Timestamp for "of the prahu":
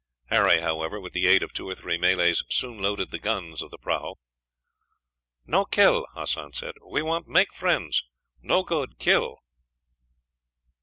3.61-4.15